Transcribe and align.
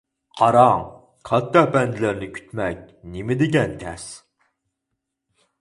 قاراڭ، 0.39 0.79
كاتتا 1.31 1.63
ئەپەندىلەرنى 1.67 2.31
كۈتمەك 2.39 2.81
نېمىدېگەن 3.17 3.79
تەس! 3.85 4.11